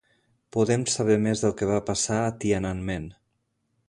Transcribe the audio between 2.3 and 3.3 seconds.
Tiananmen